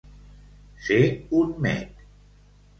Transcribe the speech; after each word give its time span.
Ser 0.87 0.99
un 1.43 1.53
mec. 1.69 2.05